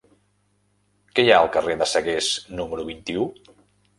Què 1.17 1.25
hi 1.27 1.29
ha 1.33 1.35
al 1.41 1.51
carrer 1.57 1.77
de 1.83 1.87
Sagués 1.91 2.31
número 2.61 2.87
vint-i-u? 2.91 3.29